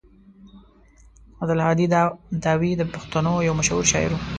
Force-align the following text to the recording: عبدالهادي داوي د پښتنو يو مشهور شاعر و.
عبدالهادي 1.41 1.85
داوي 2.45 2.71
د 2.77 2.81
پښتنو 2.93 3.33
يو 3.47 3.53
مشهور 3.61 3.83
شاعر 3.91 4.11
و. 4.13 4.19